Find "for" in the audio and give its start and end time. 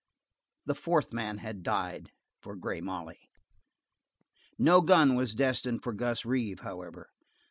2.41-2.55, 5.83-5.93